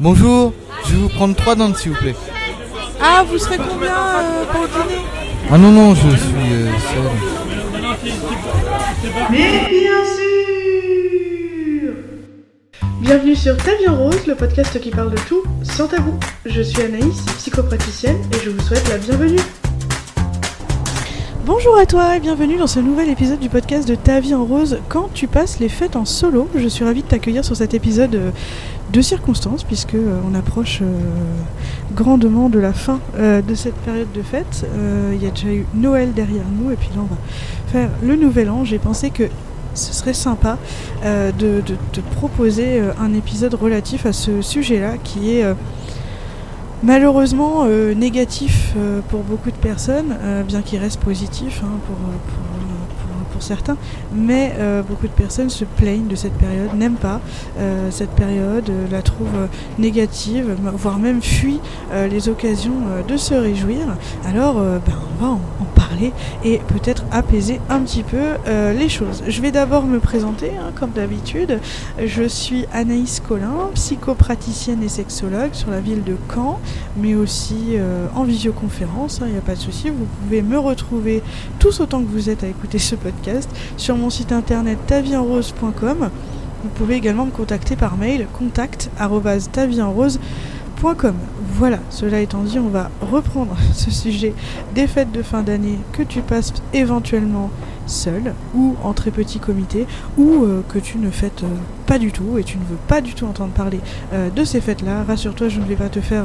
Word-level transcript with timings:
Bonjour, 0.00 0.52
je 0.86 0.92
vais 0.94 1.02
vous 1.02 1.08
prendre 1.08 1.36
trois 1.36 1.54
dents 1.54 1.74
s'il 1.74 1.92
vous 1.92 1.98
plaît. 1.98 2.16
Ah, 3.00 3.24
vous 3.28 3.38
serez 3.38 3.56
combien 3.56 3.94
euh, 3.94 4.44
pour 4.50 4.62
le 4.62 4.68
dîner? 4.68 5.00
Ah 5.50 5.58
non, 5.58 5.70
non, 5.70 5.94
je 5.94 6.08
suis 6.08 6.52
euh, 6.52 6.70
seul. 6.92 7.10
Mais 9.30 9.68
bien 9.70 10.04
sûr 10.04 11.94
Bienvenue 13.00 13.36
sur 13.36 13.56
Ta 13.56 13.74
vie 13.76 13.88
en 13.88 13.96
rose, 13.96 14.26
le 14.26 14.34
podcast 14.34 14.80
qui 14.80 14.90
parle 14.90 15.10
de 15.10 15.20
tout 15.28 15.42
sans 15.62 15.88
tabou. 15.88 16.18
Je 16.46 16.62
suis 16.62 16.82
Anaïs, 16.82 17.22
psychopraticienne, 17.38 18.18
et 18.32 18.38
je 18.44 18.50
vous 18.50 18.60
souhaite 18.60 18.88
la 18.88 18.98
bienvenue. 18.98 19.40
Bonjour 21.44 21.76
à 21.76 21.86
toi 21.86 22.16
et 22.16 22.20
bienvenue 22.20 22.56
dans 22.56 22.68
ce 22.68 22.78
nouvel 22.78 23.08
épisode 23.08 23.40
du 23.40 23.48
podcast 23.48 23.88
de 23.88 23.96
Ta 23.96 24.20
vie 24.20 24.32
en 24.32 24.44
rose 24.44 24.78
quand 24.88 25.12
tu 25.12 25.26
passes 25.26 25.58
les 25.58 25.68
fêtes 25.68 25.96
en 25.96 26.04
solo. 26.04 26.48
Je 26.54 26.68
suis 26.68 26.84
ravie 26.84 27.02
de 27.02 27.08
t'accueillir 27.08 27.44
sur 27.44 27.56
cet 27.56 27.74
épisode 27.74 28.14
euh, 28.14 28.30
de 28.92 29.00
circonstances 29.00 29.64
puisque 29.64 29.96
euh, 29.96 30.20
on 30.30 30.36
approche 30.36 30.82
euh, 30.82 30.86
grandement 31.96 32.48
de 32.48 32.60
la 32.60 32.72
fin 32.72 33.00
de 33.18 33.54
cette 33.56 33.74
période 33.74 34.12
de 34.12 34.22
fête. 34.22 34.64
Il 35.12 35.20
y 35.20 35.26
a 35.26 35.30
déjà 35.30 35.48
eu 35.48 35.66
Noël 35.74 36.12
derrière 36.12 36.44
nous 36.48 36.70
et 36.70 36.76
puis 36.76 36.90
là 36.94 37.00
on 37.00 37.12
va 37.12 37.16
faire 37.66 37.90
le 38.04 38.14
nouvel 38.14 38.48
an. 38.48 38.64
J'ai 38.64 38.78
pensé 38.78 39.10
que 39.10 39.24
ce 39.74 39.92
serait 39.92 40.14
sympa 40.14 40.58
de, 41.04 41.60
te 41.92 42.00
proposer 42.14 42.80
un 43.00 43.14
épisode 43.14 43.54
relatif 43.54 44.06
à 44.06 44.12
ce 44.12 44.42
sujet-là 44.42 44.92
qui 45.02 45.34
est 45.34 45.44
malheureusement 46.82 47.64
euh, 47.64 47.94
négatif 47.94 48.74
euh, 48.76 49.00
pour 49.08 49.20
beaucoup 49.22 49.50
de 49.50 49.56
personnes, 49.56 50.16
euh, 50.22 50.42
bien 50.42 50.62
qu'il 50.62 50.78
reste 50.78 51.00
positif 51.00 51.62
hein, 51.64 51.78
pour, 51.86 51.96
pour, 51.96 53.42
certains, 53.42 53.76
mais 54.14 54.52
beaucoup 54.88 55.08
de 55.08 55.12
personnes 55.12 55.50
se 55.50 55.64
plaignent 55.64 56.06
de 56.06 56.14
cette 56.14 56.34
période, 56.34 56.74
n'aiment 56.76 56.94
pas 56.94 57.20
cette 57.90 58.10
période, 58.10 58.70
la 58.88 59.02
trouvent 59.02 59.48
négative, 59.80 60.56
voire 60.74 61.00
même 61.00 61.20
fuient 61.20 61.58
les 61.92 62.28
occasions 62.28 62.76
de 63.08 63.16
se 63.16 63.34
réjouir. 63.34 63.80
Alors 64.28 64.60
ben, 64.60 64.94
on 65.18 65.24
va 65.24 65.30
en, 65.32 65.40
en 65.60 65.64
parler 65.74 66.12
et 66.44 66.58
peut-être 66.68 66.91
apaiser 67.12 67.60
un 67.68 67.80
petit 67.80 68.02
peu 68.02 68.16
euh, 68.46 68.72
les 68.72 68.88
choses. 68.88 69.22
Je 69.28 69.40
vais 69.42 69.50
d'abord 69.50 69.84
me 69.84 70.00
présenter, 70.00 70.50
hein, 70.58 70.72
comme 70.74 70.90
d'habitude. 70.90 71.60
Je 72.04 72.24
suis 72.24 72.64
Anaïs 72.72 73.20
Collin, 73.20 73.70
psychopraticienne 73.74 74.82
et 74.82 74.88
sexologue 74.88 75.52
sur 75.52 75.70
la 75.70 75.80
ville 75.80 76.02
de 76.02 76.16
Caen, 76.34 76.58
mais 76.96 77.14
aussi 77.14 77.76
euh, 77.76 78.06
en 78.14 78.24
visioconférence, 78.24 79.20
il 79.24 79.32
n'y 79.32 79.38
a 79.38 79.42
pas 79.42 79.54
de 79.54 79.60
souci. 79.60 79.90
Vous 79.90 80.06
pouvez 80.22 80.42
me 80.42 80.58
retrouver 80.58 81.22
tous 81.58 81.80
autant 81.80 82.00
que 82.00 82.08
vous 82.08 82.30
êtes 82.30 82.42
à 82.44 82.48
écouter 82.48 82.78
ce 82.78 82.94
podcast 82.94 83.50
sur 83.76 83.96
mon 83.96 84.10
site 84.10 84.32
internet 84.32 84.78
tavierenrose.com. 84.86 86.10
Vous 86.62 86.68
pouvez 86.68 86.94
également 86.94 87.26
me 87.26 87.30
contacter 87.30 87.74
par 87.76 87.96
mail 87.96 88.28
Voilà, 91.54 91.78
cela 91.90 92.20
étant 92.20 92.42
dit, 92.42 92.58
on 92.58 92.68
va 92.68 92.90
reprendre 93.00 93.56
ce 93.72 93.92
sujet 93.92 94.34
des 94.74 94.88
fêtes 94.88 95.12
de 95.12 95.22
fin 95.22 95.42
d'année 95.42 95.78
que 95.92 96.02
tu 96.02 96.22
passes 96.22 96.52
éventuellement 96.72 97.50
seul 97.86 98.34
ou 98.54 98.74
en 98.82 98.92
très 98.92 99.12
petit 99.12 99.38
comité 99.38 99.86
ou 100.18 100.42
euh, 100.42 100.62
que 100.68 100.80
tu 100.80 100.98
ne 100.98 101.10
fêtes 101.10 101.44
euh, 101.44 101.54
pas 101.86 101.98
du 101.98 102.10
tout 102.10 102.36
et 102.36 102.42
tu 102.42 102.58
ne 102.58 102.62
veux 102.64 102.78
pas 102.88 103.00
du 103.00 103.14
tout 103.14 103.26
entendre 103.26 103.52
parler 103.52 103.78
euh, 104.12 104.28
de 104.30 104.44
ces 104.44 104.60
fêtes-là. 104.60 105.04
Rassure-toi, 105.04 105.48
je 105.48 105.60
ne 105.60 105.66
vais 105.66 105.76
pas 105.76 105.88
te 105.88 106.00
faire 106.00 106.24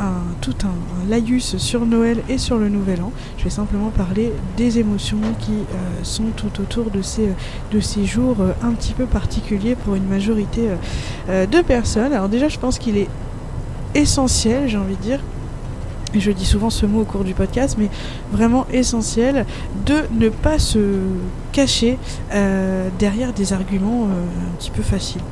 un, 0.00 0.14
tout 0.40 0.54
un, 0.64 0.68
un 0.68 1.08
laïus 1.08 1.56
sur 1.58 1.86
Noël 1.86 2.22
et 2.28 2.38
sur 2.38 2.58
le 2.58 2.68
Nouvel 2.68 3.02
An. 3.02 3.12
Je 3.38 3.44
vais 3.44 3.50
simplement 3.50 3.90
parler 3.90 4.32
des 4.56 4.80
émotions 4.80 5.20
qui 5.38 5.52
sont 6.02 6.30
tout 6.36 6.60
autour 6.60 6.90
de 6.90 7.02
ces, 7.02 7.28
de 7.70 7.78
ces 7.78 8.04
jours 8.04 8.36
un 8.62 8.72
petit 8.72 8.94
peu 8.94 9.06
particuliers 9.06 9.76
pour 9.76 9.94
une 9.94 10.06
majorité 10.06 10.68
de 11.28 11.62
personnes. 11.62 12.12
Alors 12.12 12.28
déjà, 12.28 12.48
je 12.48 12.58
pense 12.58 12.78
qu'il 12.78 12.96
est 12.96 13.08
essentiel, 13.94 14.68
j'ai 14.68 14.78
envie 14.78 14.96
de 14.96 15.02
dire, 15.02 15.20
et 16.14 16.20
je 16.20 16.30
dis 16.30 16.44
souvent 16.44 16.70
ce 16.70 16.84
mot 16.86 17.00
au 17.02 17.04
cours 17.04 17.24
du 17.24 17.34
podcast, 17.34 17.76
mais 17.78 17.88
vraiment 18.32 18.66
essentiel 18.70 19.46
de 19.86 20.02
ne 20.12 20.28
pas 20.28 20.58
se 20.58 20.78
cacher 21.52 21.98
euh, 22.32 22.88
derrière 22.98 23.32
des 23.32 23.52
arguments 23.52 24.04
euh, 24.04 24.24
un 24.52 24.56
petit 24.58 24.70
peu 24.70 24.82
faciles. 24.82 25.22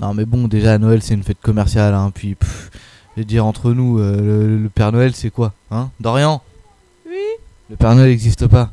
Non 0.00 0.14
mais 0.14 0.24
bon, 0.26 0.48
déjà 0.48 0.78
Noël 0.78 1.02
c'est 1.02 1.14
une 1.14 1.22
fête 1.22 1.40
commerciale, 1.40 1.94
hein, 1.94 2.12
puis 2.14 2.34
pff, 2.34 2.70
je 3.16 3.22
vais 3.22 3.24
dire 3.24 3.44
entre 3.46 3.72
nous, 3.72 3.98
euh, 3.98 4.20
le, 4.20 4.58
le 4.62 4.68
Père 4.68 4.92
Noël 4.92 5.12
c'est 5.14 5.30
quoi 5.30 5.52
Hein? 5.70 5.90
Dorian? 5.98 6.40
Oui? 7.08 7.16
Le 7.70 7.76
Père 7.76 7.94
Noël 7.94 8.10
n'existe 8.10 8.46
pas. 8.46 8.70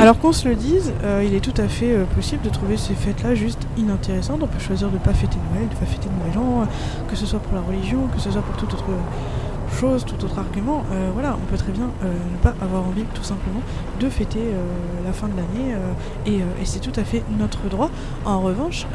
Alors 0.00 0.18
qu'on 0.18 0.32
se 0.32 0.48
le 0.48 0.54
dise, 0.54 0.94
euh, 1.04 1.22
il 1.26 1.34
est 1.34 1.40
tout 1.40 1.60
à 1.60 1.68
fait 1.68 1.92
euh, 1.92 2.04
possible 2.04 2.42
de 2.42 2.48
trouver 2.48 2.78
ces 2.78 2.94
fêtes-là 2.94 3.34
juste 3.34 3.66
inintéressantes. 3.76 4.40
On 4.42 4.46
peut 4.46 4.58
choisir 4.58 4.88
de 4.88 4.94
ne 4.94 4.98
pas 4.98 5.12
fêter 5.12 5.36
Noël, 5.52 5.68
de 5.68 5.74
ne 5.74 5.78
pas 5.78 5.84
fêter 5.84 6.08
Nouvel 6.08 6.38
An, 6.38 6.62
euh, 6.62 6.64
que 7.10 7.16
ce 7.16 7.26
soit 7.26 7.38
pour 7.38 7.54
la 7.54 7.60
religion, 7.60 8.08
que 8.14 8.18
ce 8.18 8.30
soit 8.30 8.40
pour 8.40 8.56
toute 8.56 8.72
autre 8.72 8.86
chose, 9.78 10.06
tout 10.06 10.24
autre 10.24 10.38
argument. 10.38 10.84
Voilà, 11.14 11.36
on 11.40 11.46
peut 11.46 11.56
très 11.56 11.70
bien 11.70 11.90
ne 12.02 12.36
pas 12.42 12.54
avoir 12.60 12.82
envie 12.82 13.04
tout 13.14 13.22
simplement 13.22 13.60
de 14.00 14.08
fêter 14.08 14.40
la 15.06 15.12
fin 15.12 15.28
de 15.28 15.34
l'année 15.36 15.76
et, 16.26 16.42
c'est 16.64 16.80
tout 16.80 16.98
à 16.98 17.04
fait 17.04 17.22
notre 17.38 17.68
droit. 17.68 17.88
En 18.24 18.40
revanche, 18.40 18.88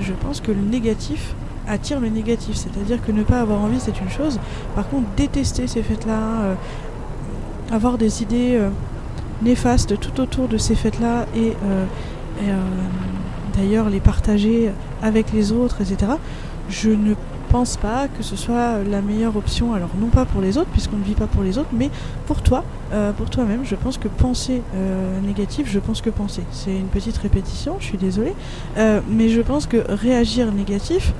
je 0.00 0.12
pense 0.14 0.40
que 0.40 0.50
le 0.50 0.62
négatif 0.62 1.36
attire 1.68 2.00
le 2.00 2.08
négatif, 2.08 2.56
c'est-à-dire 2.56 3.00
que 3.00 3.12
ne 3.12 3.22
pas 3.22 3.40
avoir 3.40 3.60
envie 3.60 3.78
c'est 3.78 4.00
une 4.00 4.10
chose, 4.10 4.40
par 4.74 4.88
contre 4.88 5.06
détester 5.16 5.68
ces 5.68 5.84
fêtes-là, 5.84 6.56
avoir 7.70 7.96
des 7.96 8.24
idées 8.24 8.60
néfastes 9.42 9.98
tout 9.98 10.20
autour 10.20 10.48
de 10.48 10.58
ces 10.58 10.74
fêtes-là 10.74 11.26
et, 11.34 11.52
euh, 11.64 11.84
euh, 12.42 12.54
d'ailleurs 13.56 13.90
les 13.90 14.00
partager 14.00 14.70
avec 15.02 15.32
les 15.32 15.52
autres, 15.52 15.80
etc. 15.80 16.12
Je 16.68 16.90
ne 16.90 17.14
pense 17.48 17.76
pas 17.76 18.06
que 18.06 18.22
ce 18.22 18.36
soit 18.36 18.82
la 18.88 19.02
meilleure 19.02 19.36
option. 19.36 19.74
Alors 19.74 19.90
non 20.00 20.06
pas 20.06 20.24
pour 20.24 20.40
les 20.40 20.56
autres, 20.56 20.70
puisqu'on 20.70 20.96
ne 20.96 21.02
vit 21.02 21.14
pas 21.14 21.26
pour 21.26 21.42
les 21.42 21.58
autres, 21.58 21.70
mais 21.72 21.90
pour 22.26 22.42
toi, 22.42 22.64
euh, 22.92 23.12
pour 23.12 23.28
toi-même. 23.28 23.64
Je 23.64 23.74
pense 23.74 23.98
que 23.98 24.08
penser 24.08 24.62
négatif, 25.24 25.68
je 25.70 25.80
pense 25.80 26.00
que 26.00 26.10
penser. 26.10 26.42
C'est 26.52 26.76
une 26.76 26.86
petite 26.86 27.16
répétition, 27.18 27.76
je 27.80 27.86
suis 27.86 27.98
désolée. 27.98 28.34
Mais 28.76 29.28
je 29.28 29.40
pense 29.40 29.66
que 29.66 29.78
réagir 29.88 30.52
négatif 30.52 31.12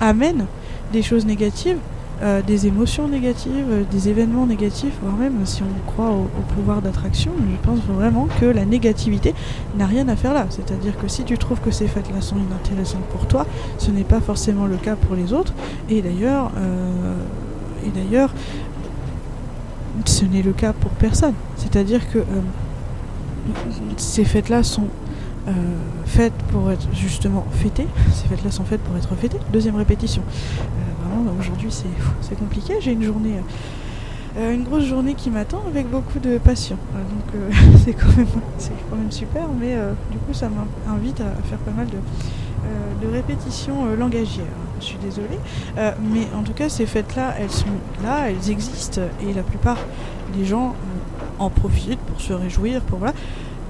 amène 0.00 0.46
des 0.92 1.02
choses 1.02 1.24
négatives 1.24 1.78
euh, 2.22 2.40
des 2.40 2.68
émotions 2.68 3.08
négatives, 3.08 3.66
euh, 3.68 3.82
des 3.90 4.08
événements 4.08 4.46
négatifs, 4.46 4.94
voire 5.02 5.16
même 5.16 5.44
si 5.44 5.60
on 5.64 5.90
croit 5.90 6.10
au, 6.10 6.28
pouvoir 6.54 6.80
d'attraction, 6.80 7.32
je 7.36 7.66
pense 7.66 7.80
vraiment 7.80 8.28
que 8.38 8.46
la 8.46 8.64
négativité 8.64 9.34
n'a 9.76 9.86
rien 9.86 10.06
à 10.08 10.14
faire 10.14 10.32
là. 10.32 10.46
C'est-à-dire 10.48 10.96
que 10.96 11.08
si 11.08 11.24
tu 11.24 11.36
trouves 11.36 11.58
que 11.60 11.72
ces 11.72 11.88
fêtes-là 11.88 12.20
sont 12.20 12.36
inintéressantes 12.36 13.02
pour 13.10 13.26
toi, 13.26 13.44
ce 13.78 13.90
n'est 13.90 14.04
pas 14.04 14.20
forcément 14.20 14.66
le 14.66 14.76
cas 14.76 14.94
pour 14.94 15.16
les 15.16 15.32
autres. 15.32 15.52
Et 15.88 16.00
d'ailleurs, 16.00 16.52
euh, 16.58 17.14
et 17.84 17.90
d'ailleurs, 17.90 18.32
ce 20.04 20.24
n'est 20.24 20.42
le 20.42 20.52
cas 20.52 20.72
pour 20.72 20.92
personne. 20.92 21.34
C'est-à-dire 21.56 22.08
que 22.08 22.20
ces 23.96 24.24
fêtes-là 24.24 24.62
sont 24.62 24.86
faites 26.06 26.32
pour 26.52 26.70
être 26.70 26.86
justement 26.94 27.44
fêtées. 27.50 27.88
Ces 28.12 28.28
fêtes-là 28.28 28.52
sont 28.52 28.64
faites 28.64 28.80
pour 28.82 28.96
être 28.96 29.12
fêtées. 29.16 29.40
Deuxième 29.52 29.74
répétition. 29.74 30.22
Aujourd'hui, 31.38 31.70
c'est 31.70 32.38
compliqué. 32.38 32.74
J'ai 32.80 32.92
une 32.92 33.02
journée. 33.02 33.34
euh, 34.38 34.54
une 34.54 34.64
grosse 34.64 34.84
journée 34.84 35.14
qui 35.14 35.30
m'attend 35.30 35.62
avec 35.68 35.90
beaucoup 35.90 36.18
de 36.18 36.38
passion. 36.38 36.76
Euh, 36.94 36.98
donc 37.02 37.34
euh, 37.34 37.76
c'est 37.84 37.92
quand, 37.92 38.16
même- 38.16 39.10
super, 39.10 39.46
mais 39.60 39.76
du 40.10 40.18
coup 40.18 40.32
ça 40.32 40.48
m'invite 40.86 41.20
à 41.20 41.30
faire 41.48 41.58
pas 41.58 41.72
mal 41.72 41.86
de, 41.86 41.98
répétitions 43.12 43.94
langagières. 43.98 44.46
Je 44.80 44.86
suis 44.86 44.98
désolée. 44.98 45.38
Mais 45.76 46.26
en 46.36 46.42
tout 46.42 46.54
cas, 46.54 46.68
ces 46.68 46.86
fêtes-là, 46.86 47.34
elles 47.38 47.50
sont 47.50 47.66
là, 48.02 48.30
elles 48.30 48.50
existent, 48.50 49.02
et 49.20 49.32
la 49.34 49.42
plupart 49.42 49.76
des 50.34 50.44
gens 50.44 50.74
en 51.38 51.50
profitent 51.50 51.98
pour 52.00 52.20
se 52.20 52.32
réjouir, 52.32 52.80
pour 52.82 52.98
voilà. 52.98 53.14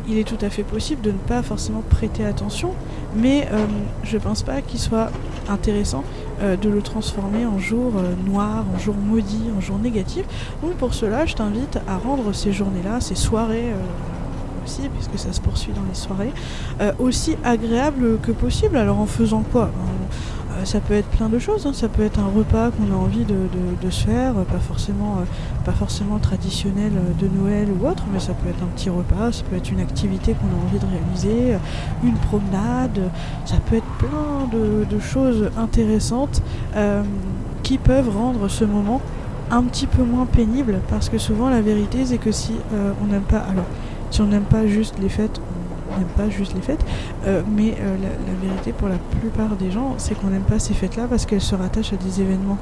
Il 0.09 0.19
est 0.19 0.25
tout 0.25 0.39
à 0.45 0.51
fait 0.51 0.65
possible 0.65 1.01
de 1.01 1.13
ne 1.13 1.17
pas 1.17 1.43
forcément 1.43 1.83
prêter 1.89 2.25
attention, 2.25 2.75
mais 3.17 3.49
euh, 3.53 3.67
je 4.03 4.19
pense 4.19 4.43
pas 4.43 4.61
qu'il 4.61 4.81
soit 4.81 5.11
intéressant 5.49 6.03
euh, 6.41 6.57
de 6.57 6.69
le 6.69 6.83
transformer 6.83 7.47
en 7.47 7.59
jour 7.59 7.93
euh, 7.97 8.15
noir, 8.27 8.65
en 8.75 8.79
jour 8.79 8.95
maudit, 8.95 9.51
en 9.57 9.61
jour 9.61 9.79
négatif. 9.79 10.25
Donc 10.63 10.73
pour 10.75 10.95
cela, 10.95 11.27
je 11.27 11.35
t'invite 11.35 11.79
à 11.89 11.97
rendre 11.97 12.33
ces 12.33 12.53
journées-là, 12.53 13.01
ces 13.01 13.15
soirées 13.15 13.71
euh, 13.71 14.65
aussi, 14.65 14.83
puisque 14.89 15.19
ça 15.19 15.33
se 15.33 15.41
poursuit 15.41 15.73
dans 15.73 15.83
les 15.89 15.95
soirées, 15.95 16.33
aussi 17.01 17.37
agréables 17.45 18.19
que 18.21 18.31
possible. 18.31 18.77
Alors 18.77 18.99
en 18.99 19.07
faisant 19.07 19.45
quoi 19.53 19.71
Euh, 19.92 19.92
ça 20.65 20.81
peut 20.81 20.95
être 20.95 21.09
plein 21.09 21.29
de 21.29 21.39
choses, 21.39 21.67
hein. 21.67 21.73
ça 21.73 21.89
peut 21.89 22.03
être 22.03 22.19
un 22.19 22.27
repas 22.27 22.71
qu'on 22.71 22.93
a 22.93 22.97
envie 22.97 23.25
de, 23.25 23.91
se 23.91 24.05
faire, 24.05 24.39
euh, 24.39 24.45
pas 24.45 24.59
forcément, 24.59 25.19
euh, 25.19 25.25
pas 25.65 25.73
forcément 25.73 26.19
traditionnel 26.19 26.93
euh, 26.97 27.13
de 27.21 27.29
Noël 27.29 27.69
ou 27.71 27.87
autre, 27.87 28.05
mais 28.13 28.21
ça 28.21 28.33
peut 28.33 28.49
être 28.49 28.63
un 28.63 28.69
petit 28.75 28.91
repas, 28.91 29.33
ça 29.33 29.43
peut 29.49 29.57
être 29.57 29.71
une 29.71 29.81
activité 29.81 30.35
qu'on 30.35 30.47
a 30.47 30.67
envie 30.67 30.79
de 30.79 30.87
réaliser, 30.87 31.57
une 32.05 32.15
promenade, 32.15 33.11
ça 33.45 33.57
peut 33.69 33.77
être 33.77 33.87
plein 33.99 34.49
de, 34.53 34.99
choses 35.01 35.51
intéressantes 35.57 36.43
qui 37.63 37.77
peuvent 37.79 38.09
rendre 38.09 38.49
ce 38.49 38.65
moment 38.65 39.01
un 39.51 39.63
petit 39.65 39.87
peu 39.87 40.03
moins 40.03 40.27
pénible, 40.27 40.81
parce 40.89 41.09
que 41.09 41.19
souvent 41.19 41.51
la 41.51 41.61
vérité 41.61 42.05
c'est 42.07 42.19
que 42.19 42.31
si 42.31 42.53
on 43.03 43.07
n'aime 43.07 43.23
pas, 43.23 43.39
alors 43.39 43.65
si 44.11 44.21
on 44.21 44.27
n'aime 44.27 44.45
pas 44.45 44.67
juste 44.67 44.95
les 45.01 45.09
fêtes, 45.09 45.41
n'aime 45.99 46.09
pas 46.17 46.29
juste 46.29 46.55
les 46.55 46.61
fêtes. 46.61 46.85
Euh, 47.27 47.43
mais 47.49 47.75
euh, 47.81 47.97
la, 48.01 48.49
vérité 48.49 48.73
pour 48.73 48.89
la 48.89 48.99
plupart 49.21 49.57
des 49.57 49.71
gens, 49.71 49.95
c'est 49.99 50.15
qu'on 50.15 50.29
n'aime 50.29 50.43
pas 50.43 50.59
ces 50.59 50.75
fêtes-là 50.75 51.07
parce 51.09 51.27
qu'elles 51.27 51.41
se 51.41 51.55
rattachent 51.55 51.93
à 51.93 51.97
des 51.97 52.21
événements 52.21 52.59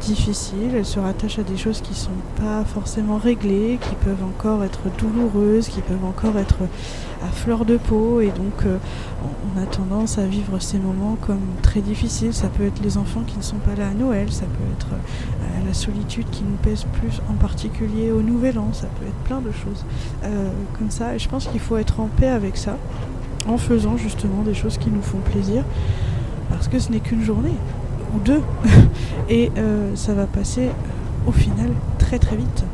difficiles, 0.00 0.74
elles 0.74 0.86
se 0.86 0.98
rattachent 0.98 1.38
à 1.38 1.42
des 1.42 1.56
choses 1.56 1.80
qui 1.80 1.94
sont 1.94 2.10
pas 2.36 2.64
forcément 2.64 3.16
réglées, 3.16 3.78
qui 3.80 3.94
peuvent 3.96 4.24
encore 4.24 4.64
être 4.64 4.80
douloureuses, 4.98 5.68
qui 5.68 5.80
peuvent 5.80 6.04
encore 6.04 6.38
être 6.38 6.58
à 7.22 7.28
fleur 7.28 7.64
de 7.64 7.76
peau 7.76 8.20
et 8.20 8.28
donc 8.28 8.64
euh, 8.64 8.78
on 9.22 9.62
a 9.62 9.66
tendance 9.66 10.18
à 10.18 10.24
vivre 10.24 10.58
ces 10.58 10.78
moments 10.78 11.16
comme 11.20 11.40
très 11.62 11.80
difficiles. 11.80 12.32
Ça 12.32 12.48
peut 12.48 12.64
être 12.64 12.82
les 12.82 12.96
enfants 12.96 13.22
qui 13.26 13.36
ne 13.36 13.42
sont 13.42 13.58
pas 13.58 13.74
là 13.74 13.88
à 13.88 13.94
Noël, 13.94 14.32
ça 14.32 14.46
peut 14.46 14.72
être 14.72 14.86
la 15.66 15.74
solitude 15.74 16.28
qui 16.30 16.42
nous 16.42 16.56
pèse 16.56 16.84
plus 17.00 17.20
en 17.28 17.34
particulier 17.34 18.10
au 18.10 18.22
Nouvel 18.22 18.58
An, 18.58 18.70
ça 18.72 18.86
peut 18.98 19.06
être 19.06 19.22
plein 19.24 19.40
de 19.40 19.52
choses 19.52 19.84
euh, 20.24 20.50
comme 20.78 20.90
ça. 20.90 21.14
Et 21.14 21.18
je 21.18 21.28
pense 21.28 21.46
qu'il 21.46 21.60
faut 21.60 21.76
être 21.76 22.00
en 22.00 22.06
paix 22.06 22.28
avec 22.28 22.56
ça 22.56 22.76
en 23.48 23.56
faisant 23.56 23.96
justement 23.96 24.42
des 24.42 24.54
choses 24.54 24.78
qui 24.78 24.90
nous 24.90 25.02
font 25.02 25.18
plaisir 25.18 25.64
parce 26.50 26.68
que 26.68 26.78
ce 26.78 26.90
n'est 26.90 27.00
qu'une 27.00 27.24
journée 27.24 27.54
ou 28.14 28.18
deux 28.20 28.42
et 29.28 29.50
euh, 29.56 29.94
ça 29.96 30.14
va 30.14 30.26
passer 30.26 30.66
euh, 30.66 31.28
au 31.28 31.32
final 31.32 31.70
très 31.98 32.18
très 32.18 32.36
vite. 32.36 32.64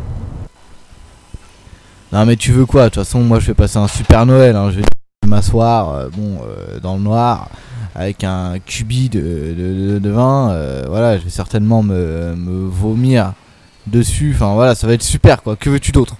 Non 2.12 2.24
mais 2.24 2.36
tu 2.36 2.52
veux 2.52 2.66
quoi? 2.66 2.84
De 2.84 2.88
toute 2.88 3.04
façon 3.04 3.20
moi 3.20 3.38
je 3.40 3.46
vais 3.46 3.54
passer 3.54 3.78
un 3.78 3.88
super 3.88 4.26
Noël, 4.26 4.56
hein. 4.56 4.70
je 4.70 4.78
vais 4.78 4.84
m'asseoir 5.26 6.08
bon 6.10 6.40
dans 6.82 6.96
le 6.96 7.02
noir 7.02 7.48
avec 7.96 8.24
un 8.24 8.58
cubi 8.64 9.08
de, 9.08 9.98
de, 9.98 10.10
vin, 10.10 10.50
euh, 10.50 10.84
voilà 10.86 11.18
je 11.18 11.24
vais 11.24 11.30
certainement 11.30 11.82
me, 11.82 12.34
vomir 12.68 13.32
dessus, 13.86 14.32
enfin 14.34 14.54
voilà 14.54 14.74
ça 14.74 14.86
va 14.86 14.92
être 14.92 15.02
super 15.02 15.42
quoi, 15.42 15.56
que 15.56 15.70
veux-tu 15.70 15.92
d'autre? 15.92 16.16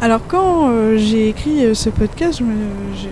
Alors 0.00 0.20
quand 0.26 0.70
euh, 0.70 0.96
j'ai 0.96 1.28
écrit 1.28 1.64
euh, 1.64 1.74
ce 1.74 1.88
podcast, 1.90 2.40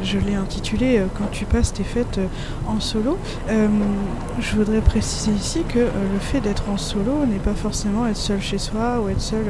je, 0.02 0.18
l'ai 0.18 0.34
intitulé 0.34 1.00
Quand 1.16 1.28
tu 1.30 1.44
passes 1.44 1.72
tes 1.72 1.84
fêtes 1.84 2.20
en 2.66 2.80
solo, 2.80 3.18
je 3.48 4.56
voudrais 4.56 4.80
préciser 4.80 5.32
ici 5.32 5.62
que 5.68 5.78
le 5.78 6.18
fait 6.20 6.40
d'être 6.40 6.68
en 6.68 6.76
solo 6.76 7.24
n'est 7.26 7.38
pas 7.38 7.54
forcément 7.54 8.06
être 8.06 8.16
seul 8.16 8.40
chez 8.40 8.58
soi 8.58 9.00
ou 9.00 9.08
être 9.08 9.20
seul 9.20 9.44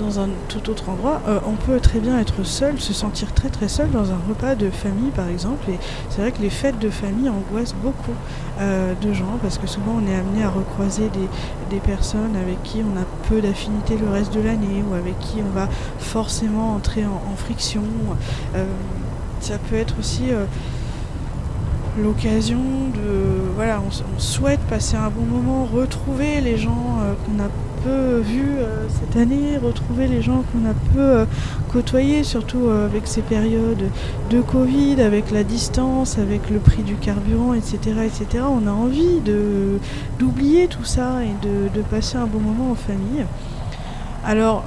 dans 0.00 0.18
un 0.18 0.28
tout 0.48 0.70
autre 0.70 0.88
endroit. 0.88 1.20
Euh, 1.28 1.38
on 1.46 1.52
peut 1.52 1.78
très 1.80 2.00
bien 2.00 2.18
être 2.18 2.44
seul, 2.44 2.80
se 2.80 2.92
sentir 2.92 3.32
très 3.32 3.48
très 3.48 3.68
seul 3.68 3.90
dans 3.90 4.10
un 4.10 4.18
repas 4.28 4.54
de 4.54 4.70
famille 4.70 5.10
par 5.10 5.28
exemple. 5.28 5.70
Et 5.70 5.78
c'est 6.08 6.22
vrai 6.22 6.32
que 6.32 6.42
les 6.42 6.50
fêtes 6.50 6.78
de 6.78 6.90
famille 6.90 7.28
angoissent 7.28 7.74
beaucoup 7.74 8.14
euh, 8.60 8.94
de 9.00 9.12
gens 9.12 9.38
parce 9.42 9.58
que 9.58 9.66
souvent 9.66 10.00
on 10.02 10.10
est 10.10 10.14
amené 10.14 10.42
à 10.42 10.50
recroiser 10.50 11.08
des, 11.10 11.28
des 11.74 11.80
personnes 11.80 12.34
avec 12.36 12.62
qui 12.62 12.78
on 12.78 12.98
a 12.98 13.04
peu 13.28 13.40
d'affinité 13.40 13.96
le 13.96 14.08
reste 14.08 14.32
de 14.34 14.40
l'année 14.40 14.82
ou 14.90 14.94
avec 14.94 15.18
qui 15.20 15.36
on 15.46 15.54
va 15.54 15.68
forcément 15.98 16.74
entrer 16.74 17.04
en, 17.04 17.36
friction. 17.36 17.82
Euh, 18.54 18.64
ça 19.40 19.56
peut 19.58 19.76
être 19.76 19.94
aussi 19.98 20.24
l'occasion 21.98 22.58
de... 22.58 23.54
Voilà, 23.56 23.80
on, 23.80 23.88
on 23.88 24.18
souhaite 24.18 24.60
passer 24.60 24.96
un 24.96 25.08
bon 25.08 25.24
moment, 25.24 25.64
retrouver 25.64 26.40
les 26.42 26.58
gens 26.58 26.98
qu'on 27.24 27.42
a 27.42 27.48
peu 27.84 28.18
vus 28.18 28.58
euh, 28.58 28.86
cette 28.88 29.16
année, 29.16 29.58
retrouver 29.58 30.06
les 30.06 30.22
gens 30.22 30.42
qu'on 30.52 30.68
a 30.68 30.74
peu 30.94 31.00
euh, 31.00 31.24
côtoyés, 31.72 32.24
surtout 32.24 32.66
euh, 32.66 32.86
avec 32.86 33.06
ces 33.06 33.22
périodes 33.22 33.90
de 34.30 34.40
Covid, 34.40 35.00
avec 35.00 35.30
la 35.30 35.44
distance, 35.44 36.18
avec 36.18 36.50
le 36.50 36.58
prix 36.58 36.82
du 36.82 36.94
carburant, 36.94 37.54
etc. 37.54 37.78
etc. 38.04 38.44
On 38.48 38.66
a 38.66 38.72
envie 38.72 39.20
d'oublier 40.18 40.68
tout 40.68 40.84
ça 40.84 41.24
et 41.24 41.46
de, 41.46 41.68
de 41.74 41.82
passer 41.82 42.16
un 42.16 42.26
bon 42.26 42.40
moment 42.40 42.72
en 42.72 42.74
famille. 42.74 43.24
Alors, 44.24 44.64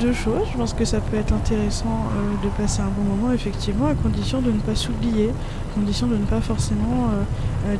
deux 0.00 0.12
choses. 0.12 0.46
Je 0.52 0.58
pense 0.58 0.74
que 0.74 0.84
ça 0.84 0.98
peut 0.98 1.16
être 1.16 1.32
intéressant 1.32 2.06
de 2.42 2.48
passer 2.60 2.80
un 2.80 2.90
bon 2.96 3.02
moment, 3.16 3.32
effectivement, 3.32 3.86
à 3.86 3.94
condition 3.94 4.40
de 4.40 4.50
ne 4.50 4.58
pas 4.58 4.74
s'oublier, 4.74 5.30
à 5.30 5.74
condition 5.74 6.06
de 6.06 6.16
ne 6.16 6.24
pas 6.24 6.40
forcément 6.40 7.10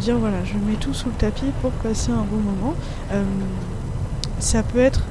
dire 0.01 0.17
voilà, 0.19 0.39
je 0.45 0.55
mets 0.55 0.77
tout 0.79 0.95
sous 0.95 1.09
le 1.09 1.15
tapis 1.15 1.51
pour 1.61 1.73
passer 1.73 2.13
un 2.13 2.25
bon 2.31 2.39
moment. 2.39 2.75
Ça 4.39 4.63
peut 4.63 4.81
être 4.81 5.03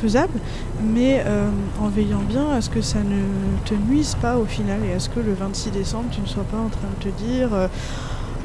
faisable, 0.00 0.38
mais 0.82 1.22
euh, 1.26 1.48
en 1.80 1.88
veillant 1.88 2.22
bien 2.28 2.50
à 2.50 2.60
ce 2.60 2.70
que 2.70 2.82
ça 2.82 3.00
ne 3.00 3.22
te 3.64 3.74
nuise 3.74 4.16
pas 4.20 4.36
au 4.36 4.44
final 4.44 4.80
et 4.84 4.92
à 4.92 5.00
ce 5.00 5.08
que 5.08 5.20
le 5.20 5.34
26 5.34 5.70
décembre, 5.70 6.06
tu 6.10 6.20
ne 6.20 6.26
sois 6.26 6.44
pas 6.44 6.58
en 6.58 6.68
train 6.68 6.88
de 6.98 7.10
te 7.10 7.22
dire 7.22 7.52
euh, 7.52 7.68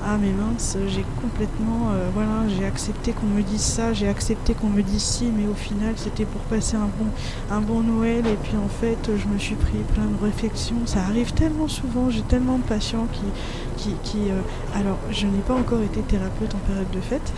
ah 0.06 0.18
mais 0.20 0.32
mince, 0.32 0.78
j'ai 0.88 1.06
complètement, 1.22 1.92
euh, 1.94 2.10
voilà, 2.14 2.48
j'ai 2.50 2.66
accepté 2.66 3.14
qu'on 3.14 3.26
me 3.26 3.42
dise 3.42 3.62
ça, 3.62 3.94
j'ai 3.94 4.08
accepté 4.10 4.54
qu'on 4.54 4.68
me 4.68 4.82
dise 4.82 5.02
si, 5.02 5.26
mais 5.26 5.48
au 5.48 5.54
final 5.54 5.94
c'était 5.96 6.26
pour 6.26 6.42
passer 6.42 6.76
un 6.76 6.90
bon, 7.00 7.08
un 7.50 7.62
bon 7.62 7.82
Noël 7.82 8.26
et 8.28 8.36
puis 8.44 8.58
en 8.58 8.68
fait 8.68 9.12
je 9.18 9.28
me 9.28 9.38
suis 9.38 9.56
pris 9.56 9.78
plein 9.94 10.06
de 10.06 10.22
réflexions. 10.22 10.76
Ça 10.86 11.00
arrive 11.02 11.34
tellement 11.34 11.70
souvent, 11.70 12.10
j'ai 12.10 12.22
tellement 12.22 12.58
de 12.58 12.64
patients 12.64 13.08
qui, 13.14 13.22
qui, 13.78 13.96
qui 14.04 14.30
euh, 14.30 14.42
alors 14.76 14.98
je 15.10 15.26
n'ai 15.26 15.42
pas 15.48 15.54
encore 15.54 15.82
été 15.82 16.02
thérapeute 16.02 16.54
en 16.54 16.60
période 16.68 16.92
de 16.92 17.00
fête, 17.00 17.34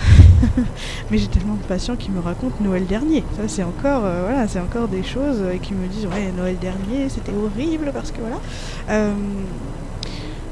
mais 1.11 1.19
j'ai 1.19 1.27
tellement 1.27 1.55
de 1.55 1.63
patients 1.67 1.95
qui 1.95 2.09
me 2.09 2.19
racontent 2.19 2.55
Noël 2.61 2.85
dernier. 2.87 3.23
Ça 3.37 3.47
c'est 3.47 3.63
encore, 3.63 4.05
euh, 4.05 4.23
voilà, 4.25 4.47
c'est 4.47 4.59
encore 4.59 4.87
des 4.87 5.03
choses 5.03 5.43
et 5.53 5.59
qui 5.59 5.73
me 5.75 5.87
disent 5.87 6.07
ouais 6.07 6.31
Noël 6.35 6.57
dernier 6.59 7.09
c'était 7.09 7.33
horrible 7.33 7.91
parce 7.93 8.11
que 8.11 8.21
voilà. 8.21 8.37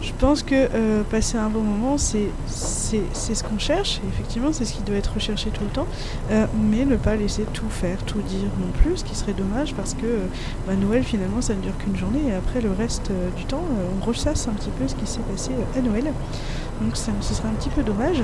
Je 0.04 0.12
pense 0.20 0.44
que 0.44 0.54
euh, 0.54 1.04
passer 1.04 1.38
un 1.38 1.48
bon 1.48 1.62
moment, 1.62 1.98
c'est 1.98 2.28
ce 2.48 3.44
qu'on 3.44 3.58
cherche. 3.58 4.02
Effectivement, 4.10 4.52
c'est 4.52 4.66
ce 4.66 4.74
qui 4.74 4.82
doit 4.82 4.98
être 4.98 5.14
recherché 5.14 5.50
tout 5.50 5.64
le 5.64 5.70
temps. 5.70 5.88
Euh, 6.30 6.46
mais 6.62 6.84
ne 6.84 6.98
pas 6.98 7.16
laisser 7.16 7.44
tout 7.54 7.70
faire, 7.70 7.98
tout 8.04 8.20
dire 8.20 8.50
non 8.60 8.68
plus, 8.82 8.98
ce 8.98 9.06
qui 9.06 9.16
serait 9.16 9.34
dommage 9.34 9.74
parce 9.74 9.94
que 9.94 10.06
euh, 10.06 10.26
bah, 10.68 10.74
Noël, 10.76 11.04
finalement, 11.04 11.42
ça 11.42 11.54
ne 11.54 11.62
dure 11.62 11.78
qu'une 11.78 11.96
journée. 11.96 12.20
Et 12.28 12.34
après, 12.34 12.60
le 12.60 12.72
reste 12.72 13.12
du 13.38 13.46
temps, 13.46 13.64
on 13.98 14.06
ressasse 14.06 14.50
un 14.50 14.54
petit 14.54 14.72
peu 14.72 14.88
ce 14.90 14.96
qui 14.96 15.08
s'est 15.08 15.22
passé 15.32 15.52
à 15.78 15.82
Noël. 15.82 16.12
Donc 16.82 16.98
ce 16.98 17.34
serait 17.34 17.48
un 17.48 17.54
petit 17.54 17.70
peu 17.70 17.82
dommage. 17.82 18.22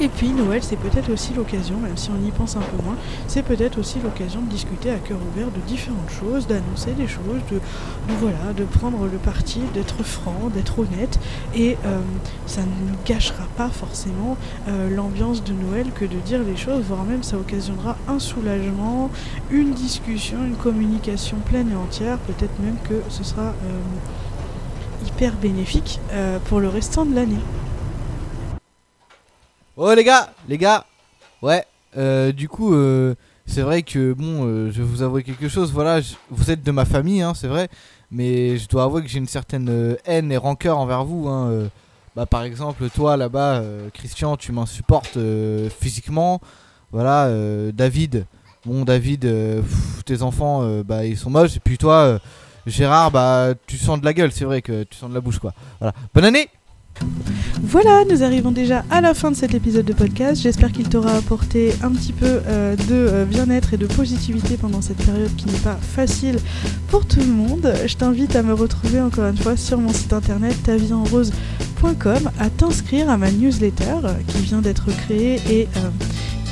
Et 0.00 0.08
puis 0.08 0.30
Noël, 0.30 0.60
c'est 0.62 0.76
peut-être 0.76 1.12
aussi 1.12 1.34
l'occasion, 1.34 1.78
même 1.78 1.96
si 1.96 2.10
on 2.10 2.26
y 2.26 2.30
pense 2.32 2.56
un 2.56 2.60
peu 2.60 2.82
moins, 2.82 2.96
c'est 3.28 3.42
peut-être 3.42 3.78
aussi 3.78 4.00
l'occasion 4.00 4.40
de 4.42 4.48
discuter 4.48 4.90
à 4.90 4.96
cœur 4.96 5.18
ouvert 5.32 5.46
de 5.52 5.60
différentes 5.68 6.10
choses, 6.10 6.48
d'annoncer 6.48 6.92
des 6.92 7.06
choses, 7.06 7.40
de, 7.52 7.60
voilà, 8.18 8.52
de 8.56 8.64
prendre 8.64 9.04
le 9.06 9.18
parti, 9.18 9.60
d'être 9.72 10.02
franc, 10.02 10.50
d'être 10.52 10.80
honnête. 10.80 11.20
Et 11.54 11.76
euh, 11.86 12.00
ça 12.46 12.62
ne 12.62 13.06
gâchera 13.06 13.44
pas 13.56 13.68
forcément 13.68 14.36
euh, 14.68 14.90
l'ambiance 14.90 15.44
de 15.44 15.52
Noël 15.52 15.86
que 15.94 16.04
de 16.04 16.18
dire 16.18 16.42
les 16.42 16.56
choses, 16.56 16.82
voire 16.88 17.04
même 17.04 17.22
ça 17.22 17.36
occasionnera 17.36 17.96
un 18.08 18.18
soulagement, 18.18 19.10
une 19.50 19.74
discussion, 19.74 20.38
une 20.44 20.56
communication 20.56 21.36
pleine 21.38 21.70
et 21.70 21.76
entière. 21.76 22.18
Peut-être 22.18 22.58
même 22.58 22.76
que 22.82 23.00
ce 23.10 23.22
sera 23.22 23.42
euh, 23.42 25.06
hyper 25.06 25.34
bénéfique 25.34 26.00
pour 26.46 26.60
le 26.60 26.68
restant 26.68 27.04
de 27.04 27.14
l'année. 27.14 27.40
Oh 29.76 29.92
les 29.92 30.04
gars, 30.04 30.32
les 30.48 30.56
gars, 30.56 30.84
ouais, 31.42 31.64
euh, 31.96 32.30
du 32.30 32.48
coup, 32.48 32.74
euh, 32.74 33.16
c'est 33.44 33.62
vrai 33.62 33.82
que 33.82 34.12
bon, 34.12 34.46
euh, 34.46 34.70
je 34.70 34.80
vais 34.80 34.88
vous 34.88 35.02
avouer 35.02 35.24
quelque 35.24 35.48
chose, 35.48 35.72
voilà, 35.72 35.98
vous 36.30 36.52
êtes 36.52 36.62
de 36.62 36.70
ma 36.70 36.84
famille, 36.84 37.22
hein, 37.22 37.32
c'est 37.34 37.48
vrai, 37.48 37.68
mais 38.12 38.56
je 38.56 38.68
dois 38.68 38.84
avouer 38.84 39.02
que 39.02 39.08
j'ai 39.08 39.18
une 39.18 39.26
certaine 39.26 39.96
haine 40.04 40.30
et 40.30 40.36
rancœur 40.36 40.78
envers 40.78 41.04
vous. 41.04 41.26
Hein, 41.26 41.68
bah, 42.14 42.24
par 42.24 42.44
exemple, 42.44 42.88
toi 42.88 43.16
là-bas, 43.16 43.64
Christian, 43.92 44.36
tu 44.36 44.52
m'insupportes 44.52 45.18
physiquement, 45.80 46.40
voilà, 46.92 47.28
David, 47.72 48.26
bon, 48.64 48.84
David, 48.84 49.28
tes 50.04 50.22
enfants, 50.22 50.82
bah, 50.84 51.04
ils 51.04 51.18
sont 51.18 51.30
moches, 51.30 51.56
et 51.56 51.60
puis 51.60 51.78
toi, 51.78 52.20
Gérard, 52.64 53.10
bah, 53.10 53.54
tu 53.66 53.76
sens 53.76 53.98
de 53.98 54.04
la 54.04 54.12
gueule, 54.12 54.30
c'est 54.30 54.44
vrai 54.44 54.62
que 54.62 54.84
tu 54.84 54.96
sens 54.96 55.10
de 55.10 55.14
la 55.16 55.20
bouche, 55.20 55.40
quoi. 55.40 55.52
Voilà, 55.80 55.92
bonne 56.14 56.26
année! 56.26 56.48
Voilà, 57.66 58.04
nous 58.04 58.22
arrivons 58.22 58.50
déjà 58.50 58.84
à 58.90 59.00
la 59.00 59.14
fin 59.14 59.30
de 59.30 59.36
cet 59.36 59.54
épisode 59.54 59.86
de 59.86 59.94
podcast. 59.94 60.42
J'espère 60.42 60.70
qu'il 60.70 60.86
t'aura 60.86 61.16
apporté 61.16 61.72
un 61.82 61.90
petit 61.92 62.12
peu 62.12 62.26
euh, 62.46 62.76
de 62.76 62.84
euh, 62.90 63.24
bien-être 63.24 63.72
et 63.72 63.78
de 63.78 63.86
positivité 63.86 64.58
pendant 64.58 64.82
cette 64.82 64.98
période 64.98 65.34
qui 65.36 65.46
n'est 65.46 65.58
pas 65.58 65.76
facile 65.76 66.36
pour 66.88 67.06
tout 67.06 67.20
le 67.20 67.32
monde. 67.32 67.72
Je 67.86 67.96
t'invite 67.96 68.36
à 68.36 68.42
me 68.42 68.52
retrouver 68.52 69.00
encore 69.00 69.28
une 69.28 69.38
fois 69.38 69.56
sur 69.56 69.78
mon 69.78 69.94
site 69.94 70.12
internet 70.12 70.54
taviedenrose.com, 70.62 72.30
à 72.38 72.50
t'inscrire 72.50 73.08
à 73.08 73.16
ma 73.16 73.30
newsletter 73.30 73.96
euh, 74.04 74.12
qui 74.28 74.42
vient 74.42 74.60
d'être 74.60 74.94
créée 75.06 75.40
et 75.50 75.66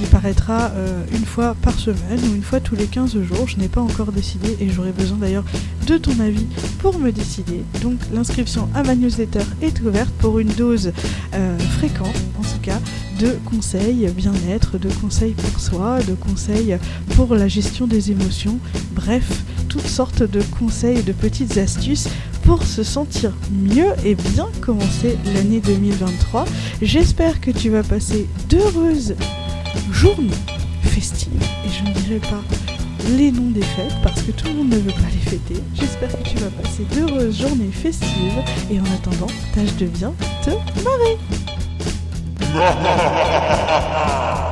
qui 0.03 0.09
paraîtra 0.09 0.71
euh, 0.75 1.05
une 1.13 1.25
fois 1.25 1.55
par 1.63 1.79
semaine 1.79 2.19
ou 2.25 2.35
une 2.35 2.43
fois 2.43 2.61
tous 2.61 2.75
les 2.75 2.87
15 2.87 3.23
jours. 3.23 3.47
Je 3.47 3.57
n'ai 3.59 3.69
pas 3.69 3.81
encore 3.81 4.11
décidé 4.11 4.57
et 4.61 4.69
j'aurai 4.69 4.91
besoin 4.91 5.19
d'ailleurs 5.19 5.45
de 5.87 5.97
ton 5.97 6.19
avis 6.21 6.47
pour 6.79 6.99
me 6.99 7.13
décider. 7.13 7.63
Donc 7.83 7.99
l'inscription 8.13 8.69
à 8.75 8.83
ma 8.83 8.95
newsletter 8.95 9.45
est 9.61 9.81
ouverte 9.81 10.11
pour 10.19 10.39
une 10.39 10.49
dose 10.49 10.93
euh, 11.35 11.59
fréquente, 11.59 12.17
en 12.39 12.43
tout 12.43 12.61
cas, 12.63 12.81
de 13.21 13.37
conseils 13.45 14.09
bien-être, 14.17 14.79
de 14.79 14.89
conseils 15.01 15.35
pour 15.35 15.61
soi, 15.61 16.01
de 16.03 16.15
conseils 16.15 16.79
pour 17.15 17.35
la 17.35 17.47
gestion 17.47 17.87
des 17.87 18.11
émotions, 18.11 18.59
bref, 18.95 19.45
toutes 19.69 19.87
sortes 19.87 20.23
de 20.23 20.43
conseils 20.59 20.99
et 20.99 21.03
de 21.03 21.13
petites 21.13 21.59
astuces 21.59 22.09
pour 22.45 22.65
se 22.65 22.83
sentir 22.83 23.33
mieux 23.53 23.93
et 24.05 24.17
bien 24.17 24.49
commencer 24.61 25.17
l'année 25.35 25.61
2023. 25.61 26.45
J'espère 26.81 27.41
que 27.41 27.53
tu 27.53 27.71
vas 27.71 27.85
passer 27.85 28.27
d'heureuses 28.49 29.15
journées 30.03 30.31
festives, 30.83 31.31
et 31.65 31.69
je 31.69 31.85
ne 31.89 31.95
dirais 31.95 32.19
pas 32.19 32.43
les 33.17 33.31
noms 33.31 33.53
des 33.53 33.63
fêtes 33.63 33.95
parce 34.03 34.21
que 34.23 34.33
tout 34.33 34.49
le 34.49 34.55
monde 34.55 34.71
ne 34.71 34.79
veut 34.79 34.91
pas 34.91 35.09
les 35.13 35.31
fêter. 35.31 35.63
J'espère 35.77 36.09
que 36.11 36.29
tu 36.29 36.39
vas 36.39 36.51
passer 36.51 36.83
d'heureuses 36.93 37.41
journées 37.41 37.71
festives 37.71 38.43
et 38.69 38.81
en 38.81 38.85
attendant, 38.97 39.29
tâche 39.55 39.77
de 39.77 39.87
bien 39.87 40.13
te 40.43 40.51
marrer. 40.83 41.19